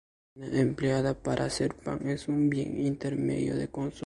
La 0.33 0.47
harina 0.47 0.61
empleada 0.63 1.13
para 1.13 1.45
hacer 1.45 1.75
pan 1.75 2.09
es 2.09 2.27
un 2.27 2.49
bien 2.49 2.75
intermedio 2.87 3.55
de 3.55 3.67
consumo. 3.67 3.99